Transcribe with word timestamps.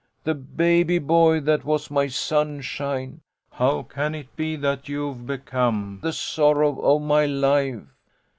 The 0.23 0.33
baby 0.33 0.97
boy 0.97 1.41
that 1.41 1.63
was 1.63 1.91
my 1.91 2.07
sunshine, 2.07 3.21
how 3.51 3.83
can 3.83 4.15
it 4.15 4.35
be 4.35 4.55
that 4.55 4.89
youve 4.89 5.27
become 5.27 5.99
the 6.01 6.11
sorrow 6.11 6.79
of 6.81 7.03
my 7.03 7.27
life 7.27 7.85